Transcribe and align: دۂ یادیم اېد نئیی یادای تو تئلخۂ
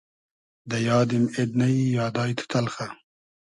دۂ 0.69 0.77
یادیم 0.87 1.25
اېد 1.35 1.51
نئیی 1.59 1.83
یادای 1.97 2.31
تو 2.37 2.43
تئلخۂ 2.51 2.87